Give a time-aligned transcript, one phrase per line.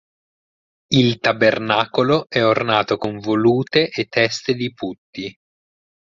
[0.87, 5.31] Il tabernacolo è ornato con volute e teste di putti.